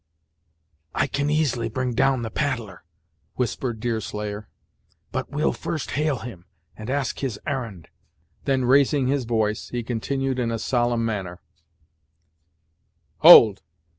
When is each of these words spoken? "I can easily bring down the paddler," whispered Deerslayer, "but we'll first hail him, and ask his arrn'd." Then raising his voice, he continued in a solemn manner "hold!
"I 0.95 1.05
can 1.05 1.29
easily 1.29 1.69
bring 1.69 1.93
down 1.93 2.23
the 2.23 2.31
paddler," 2.31 2.83
whispered 3.35 3.79
Deerslayer, 3.79 4.49
"but 5.11 5.29
we'll 5.29 5.53
first 5.53 5.91
hail 5.91 6.17
him, 6.17 6.45
and 6.75 6.89
ask 6.89 7.19
his 7.19 7.39
arrn'd." 7.45 7.87
Then 8.45 8.65
raising 8.65 9.05
his 9.09 9.25
voice, 9.25 9.69
he 9.69 9.83
continued 9.83 10.39
in 10.39 10.49
a 10.49 10.57
solemn 10.57 11.05
manner 11.05 11.39
"hold! 13.19 13.61